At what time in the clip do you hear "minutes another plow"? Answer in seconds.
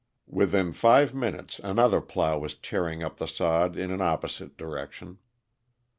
1.13-2.39